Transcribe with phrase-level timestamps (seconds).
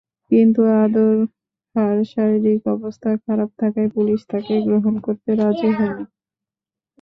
[0.31, 1.15] কিন্তু আদর
[1.75, 6.03] খাঁর শারীরিক অবস্থা খারাপ থাকায় পুলিশ তাঁকে গ্রহণ করতে রাজি হয়নি।